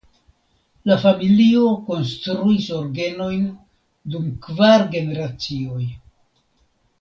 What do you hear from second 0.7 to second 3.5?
La familio konstruis orgenojn